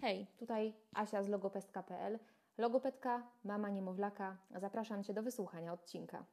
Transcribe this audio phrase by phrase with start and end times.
[0.00, 2.18] Hej, tutaj Asia z logopestka.pl.
[2.58, 4.36] Logopedka, mama niemowlaka.
[4.60, 6.24] Zapraszam Cię do wysłuchania odcinka.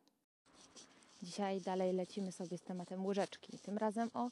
[1.24, 3.60] Dzisiaj dalej lecimy sobie z tematem łyżeczki.
[3.60, 4.30] Tym razem o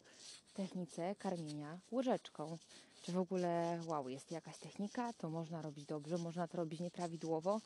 [0.54, 2.58] technice karmienia łyżeczką.
[3.04, 5.14] Czy w ogóle, wow, jest jakaś technika?
[5.14, 7.62] To można robić dobrze, można to robić nieprawidłowo.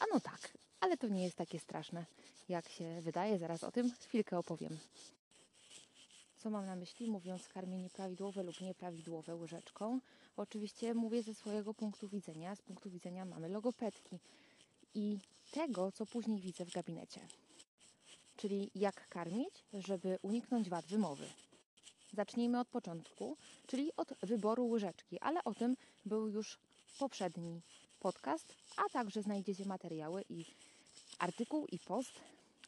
[0.00, 2.04] A no tak, ale to nie jest takie straszne,
[2.48, 3.38] jak się wydaje.
[3.38, 4.78] Zaraz o tym chwilkę opowiem.
[6.48, 10.00] Co mam na myśli, mówiąc karmienie prawidłowe lub nieprawidłowe łyżeczką?
[10.36, 14.18] Oczywiście mówię ze swojego punktu widzenia, z punktu widzenia mamy logopedki
[14.94, 15.18] i
[15.50, 17.20] tego, co później widzę w gabinecie.
[18.36, 21.26] Czyli jak karmić, żeby uniknąć wad wymowy.
[22.12, 23.36] Zacznijmy od początku,
[23.66, 26.58] czyli od wyboru łyżeczki, ale o tym był już
[26.98, 27.60] poprzedni
[28.00, 30.44] podcast, a także znajdziecie materiały i
[31.18, 32.12] artykuł i post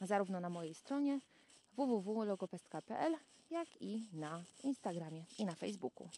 [0.01, 1.21] zarówno na mojej stronie
[1.77, 3.17] www.logopestka.pl,
[3.51, 6.09] jak i na Instagramie i na Facebooku.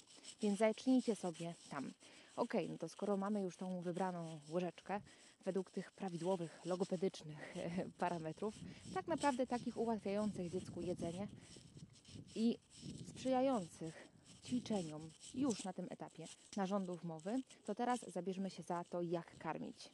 [0.41, 1.93] Więc zacznijcie sobie tam.
[2.37, 5.01] Ok, no to skoro mamy już tą wybraną łyżeczkę
[5.45, 7.55] według tych prawidłowych, logopedycznych
[7.99, 8.55] parametrów,
[8.95, 11.29] tak naprawdę takich ułatwiających dziecku jedzenie
[12.35, 12.59] i
[13.09, 14.09] sprzyjających
[14.45, 19.91] ćwiczeniom już na tym etapie narządów mowy, to teraz zabierzmy się za to, jak karmić.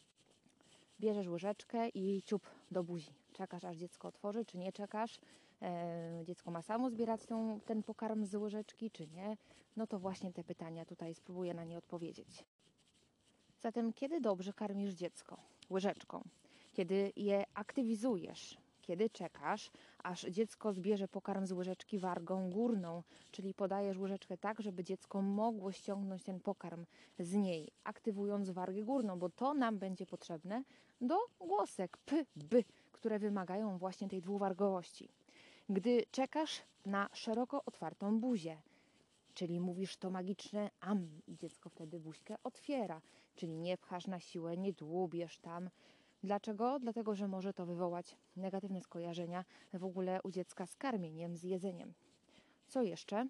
[1.01, 3.15] Bierzesz łyżeczkę i ciup do buzi.
[3.33, 5.21] Czekasz, aż dziecko otworzy, czy nie czekasz?
[5.63, 9.37] E, dziecko ma samo zbierać tą, ten pokarm z łyżeczki, czy nie?
[9.77, 12.45] No to właśnie te pytania tutaj spróbuję na nie odpowiedzieć.
[13.61, 15.37] Zatem, kiedy dobrze karmisz dziecko
[15.71, 16.23] łyżeczką?
[16.73, 18.59] Kiedy je aktywizujesz?
[18.83, 19.71] Kiedy czekasz,
[20.03, 25.73] aż dziecko zbierze pokarm z łyżeczki wargą górną, czyli podajesz łyżeczkę tak, żeby dziecko mogło
[25.73, 26.85] ściągnąć ten pokarm
[27.19, 30.63] z niej, aktywując wargę górną, bo to nam będzie potrzebne
[31.01, 35.09] do głosek p, b, które wymagają właśnie tej dwuwargowości.
[35.71, 38.63] Gdy czekasz na szeroko otwartą buzię,
[39.35, 43.01] czyli mówisz to magiczne am i dziecko wtedy buźkę otwiera,
[43.37, 45.71] czyli nie pchasz na siłę, nie dłubiesz tam.
[46.23, 46.79] Dlaczego?
[46.79, 51.95] Dlatego, że może to wywołać negatywne skojarzenia w ogóle u dziecka z karmieniem, z jedzeniem.
[52.69, 53.27] Co jeszcze?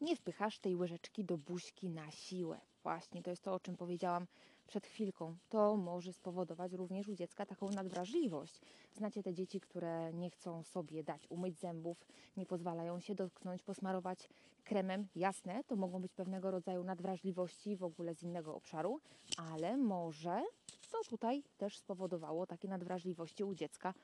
[0.00, 2.60] Nie wpychasz tej łyżeczki do buźki na siłę.
[2.86, 4.26] Właśnie, to jest to, o czym powiedziałam
[4.66, 5.36] przed chwilką.
[5.48, 8.60] To może spowodować również u dziecka taką nadwrażliwość.
[8.94, 14.28] Znacie te dzieci, które nie chcą sobie dać umyć zębów, nie pozwalają się dotknąć, posmarować
[14.64, 15.08] kremem.
[15.16, 19.00] Jasne, to mogą być pewnego rodzaju nadwrażliwości w ogóle z innego obszaru,
[19.36, 20.42] ale może
[20.90, 23.94] to tutaj też spowodowało takie nadwrażliwości u dziecka,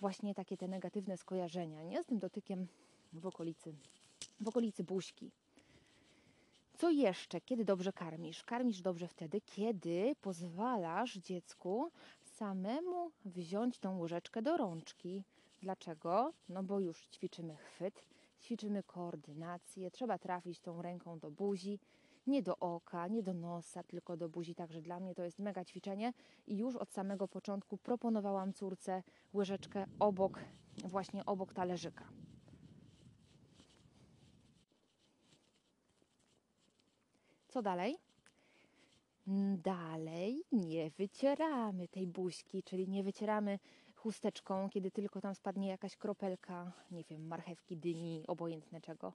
[0.00, 2.02] właśnie takie te negatywne skojarzenia, nie?
[2.02, 2.66] Z tym dotykiem
[3.12, 3.74] w okolicy,
[4.40, 5.30] w okolicy buźki.
[6.76, 7.40] Co jeszcze?
[7.40, 8.44] Kiedy dobrze karmisz?
[8.44, 11.90] Karmisz dobrze wtedy, kiedy pozwalasz dziecku
[12.22, 15.24] samemu wziąć tą łyżeczkę do rączki.
[15.62, 16.32] Dlaczego?
[16.48, 18.04] No bo już ćwiczymy chwyt,
[18.42, 21.78] ćwiczymy koordynację, trzeba trafić tą ręką do buzi,
[22.26, 24.54] nie do oka, nie do nosa, tylko do buzi.
[24.54, 26.12] Także dla mnie to jest mega ćwiczenie
[26.46, 29.02] i już od samego początku proponowałam córce
[29.34, 30.40] łyżeczkę obok,
[30.84, 32.04] właśnie obok talerzyka.
[37.54, 37.98] Co dalej?
[39.56, 43.58] Dalej nie wycieramy tej buźki, czyli nie wycieramy
[43.96, 49.12] chusteczką, kiedy tylko tam spadnie jakaś kropelka, nie wiem, marchewki, dyni, obojętne czego.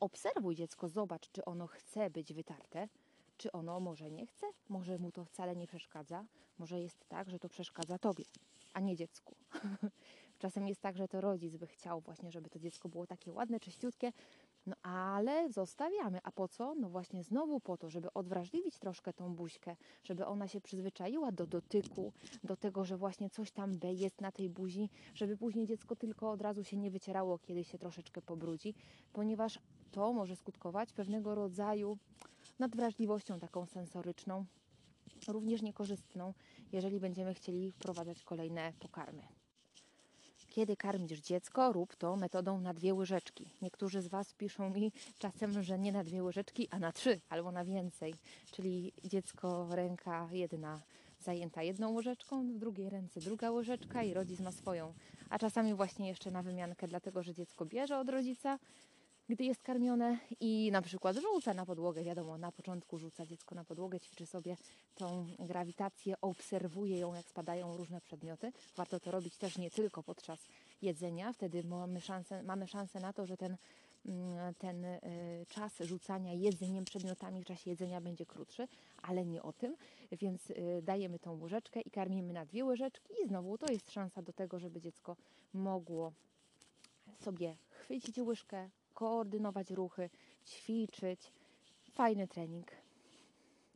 [0.00, 2.88] Obserwuj dziecko, zobacz, czy ono chce być wytarte,
[3.36, 6.24] czy ono może nie chce, może mu to wcale nie przeszkadza,
[6.58, 8.24] może jest tak, że to przeszkadza tobie,
[8.72, 9.36] a nie dziecku.
[10.38, 13.60] Czasem jest tak, że to rodzic by chciał właśnie, żeby to dziecko było takie ładne,
[13.60, 14.12] czyściutkie,
[14.68, 16.20] no ale zostawiamy.
[16.22, 16.74] A po co?
[16.74, 21.46] No właśnie znowu po to, żeby odwrażliwić troszkę tą buźkę, żeby ona się przyzwyczaiła do
[21.46, 22.12] dotyku,
[22.44, 26.42] do tego, że właśnie coś tam jest na tej buzi, żeby później dziecko tylko od
[26.42, 28.74] razu się nie wycierało, kiedy się troszeczkę pobrudzi,
[29.12, 29.58] ponieważ
[29.90, 31.98] to może skutkować pewnego rodzaju
[32.58, 34.44] nadwrażliwością taką sensoryczną,
[35.28, 36.34] również niekorzystną,
[36.72, 39.37] jeżeli będziemy chcieli wprowadzać kolejne pokarmy.
[40.48, 43.46] Kiedy karmisz dziecko, rób to metodą na dwie łyżeczki.
[43.62, 47.52] Niektórzy z Was piszą mi czasem, że nie na dwie łyżeczki, a na trzy albo
[47.52, 48.14] na więcej.
[48.52, 50.80] Czyli dziecko, ręka jedna
[51.20, 54.94] zajęta jedną łyżeczką, w drugiej ręce druga łyżeczka i rodzic ma swoją.
[55.30, 58.58] A czasami właśnie jeszcze na wymiankę, dlatego że dziecko bierze od rodzica,
[59.28, 63.64] gdy jest karmione i na przykład rzuca na podłogę, wiadomo, na początku rzuca dziecko na
[63.64, 64.56] podłogę, ćwiczy sobie
[64.94, 68.52] tą grawitację, obserwuje ją, jak spadają różne przedmioty.
[68.76, 70.48] Warto to robić też nie tylko podczas
[70.82, 73.56] jedzenia, wtedy mamy szansę, mamy szansę na to, że ten,
[74.06, 75.00] mm, ten y,
[75.48, 78.68] czas rzucania jedzeniem przedmiotami w czasie jedzenia będzie krótszy,
[79.02, 79.76] ale nie o tym,
[80.12, 84.22] więc y, dajemy tą łyżeczkę i karmimy na dwie łyżeczki i znowu to jest szansa
[84.22, 85.16] do tego, żeby dziecko
[85.54, 86.12] mogło
[87.20, 90.10] sobie chwycić łyżkę, koordynować ruchy,
[90.46, 91.32] ćwiczyć,
[91.90, 92.66] fajny trening.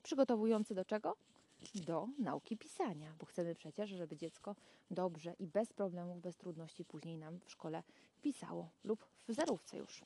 [0.03, 1.17] Przygotowujący do czego?
[1.75, 4.57] Do nauki pisania, bo chcemy przecież, żeby dziecko
[4.91, 7.83] dobrze i bez problemów, bez trudności później nam w szkole
[8.23, 10.05] pisało lub w zerówce już.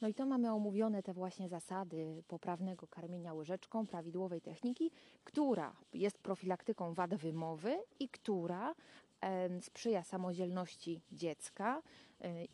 [0.00, 4.90] No i to mamy omówione te właśnie zasady poprawnego karmienia łyżeczką, prawidłowej techniki,
[5.24, 8.74] która jest profilaktyką wad wymowy i która
[9.60, 11.82] sprzyja samodzielności dziecka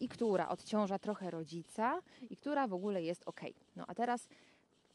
[0.01, 2.01] i która odciąża trochę rodzica
[2.31, 3.41] i która w ogóle jest ok.
[3.77, 4.29] No a teraz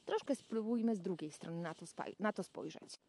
[0.05, 1.85] troszkę spróbujmy z drugiej strony na to,
[2.19, 2.99] na to spojrzeć.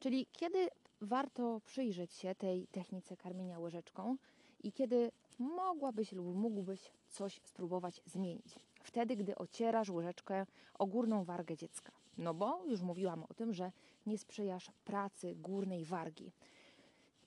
[0.00, 0.68] Czyli kiedy
[1.00, 4.16] warto przyjrzeć się tej technice karmienia łyżeczką
[4.62, 8.58] i kiedy mogłabyś lub mógłbyś coś spróbować zmienić.
[8.82, 11.92] Wtedy, gdy ocierasz łyżeczkę o górną wargę dziecka.
[12.18, 13.72] No bo już mówiłam o tym, że
[14.06, 16.32] nie sprzyjasz pracy górnej wargi.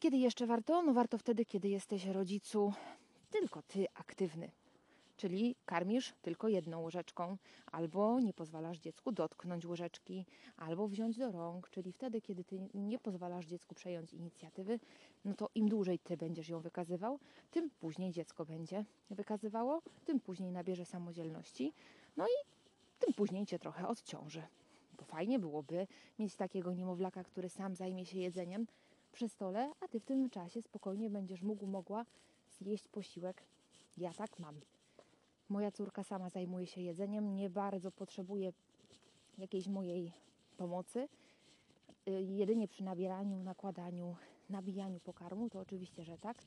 [0.02, 0.84] Kiedy jeszcze warto?
[0.84, 2.74] No warto wtedy, kiedy jesteś rodzicu
[3.30, 4.52] tylko ty aktywny.
[5.18, 7.38] Czyli karmisz tylko jedną łyżeczką,
[7.72, 10.26] albo nie pozwalasz dziecku dotknąć łyżeczki,
[10.58, 14.80] albo wziąć do rąk, czyli wtedy, kiedy ty nie pozwalasz dziecku przejąć inicjatywy,
[15.26, 17.20] no to im dłużej ty będziesz ją wykazywał,
[17.52, 21.74] tym później dziecko będzie wykazywało, tym później nabierze samodzielności,
[22.18, 22.46] no i
[23.00, 24.44] tym później cię trochę odciąży.
[24.98, 25.88] Bo fajnie byłoby
[26.20, 28.68] mieć takiego niemowlaka, który sam zajmie się jedzeniem
[29.12, 32.06] przy stole, a ty w tym czasie spokojnie będziesz mógł, mogła
[32.60, 33.44] zjeść posiłek.
[33.98, 34.62] Ja tak mam.
[35.50, 38.54] Moja córka sama zajmuje się jedzeniem, nie bardzo potrzebuje
[39.38, 40.14] jakiejś mojej
[40.58, 41.08] pomocy.
[42.08, 44.16] Y, Jedynie przy nabieraniu, nakładaniu,
[44.50, 46.44] nabijaniu pokarmu, to oczywiście, że tak,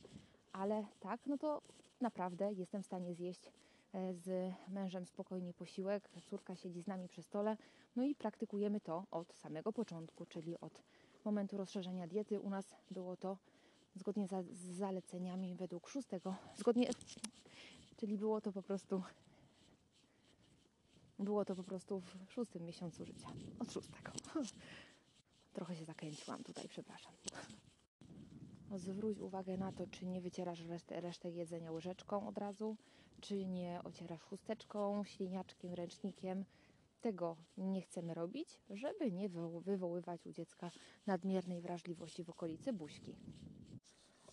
[0.53, 1.63] ale tak, no to
[2.01, 3.51] naprawdę jestem w stanie zjeść
[3.93, 6.11] e, z mężem spokojnie posiłek.
[6.27, 7.57] Córka siedzi z nami przy stole,
[7.97, 10.83] no i praktykujemy to od samego początku, czyli od
[11.25, 12.41] momentu rozszerzenia diety.
[12.41, 13.39] U nas było to
[13.95, 16.91] zgodnie za, z zaleceniami według szóstego, zgodnie,
[17.97, 19.03] czyli było to po prostu
[21.19, 23.29] było to po prostu w szóstym miesiącu życia.
[23.59, 24.13] Od szóstego.
[25.55, 27.13] Trochę się zakręciłam tutaj, przepraszam.
[28.77, 32.77] Zwróć uwagę na to, czy nie wycierasz resztę, resztę jedzenia łyżeczką od razu,
[33.21, 36.45] czy nie ocierasz chusteczką, śliniaczkiem, ręcznikiem.
[37.05, 40.71] Tego nie chcemy robić, żeby nie wywo- wywoływać u dziecka
[41.07, 43.17] nadmiernej wrażliwości w okolicy buźki.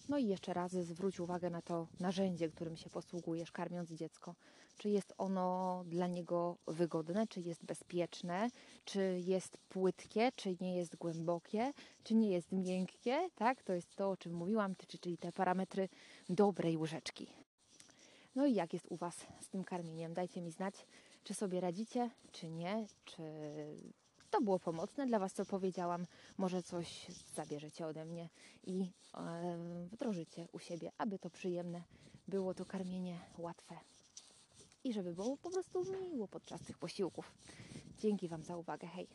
[0.09, 4.35] No i jeszcze raz zwróć uwagę na to narzędzie, którym się posługujesz, karmiąc dziecko.
[4.77, 8.49] Czy jest ono dla niego wygodne, czy jest bezpieczne,
[8.85, 11.71] czy jest płytkie, czy nie jest głębokie,
[12.03, 13.63] czy nie jest miękkie, tak?
[13.63, 15.89] To jest to, o czym mówiłam, czyli te parametry
[16.29, 17.27] dobrej łyżeczki.
[18.35, 20.13] No i jak jest u Was z tym karmieniem?
[20.13, 20.85] Dajcie mi znać,
[21.23, 23.23] czy sobie radzicie, czy nie, czy
[24.29, 26.05] to było pomocne dla Was, co powiedziałam.
[26.37, 28.29] Może coś zabierzecie ode mnie
[28.63, 28.91] i
[29.91, 31.83] wdrożycie u siebie, aby to przyjemne
[32.27, 33.75] było to karmienie łatwe
[34.83, 37.31] i żeby było po prostu miło podczas tych posiłków.
[37.99, 38.87] Dzięki Wam za uwagę.
[38.87, 39.07] Hej!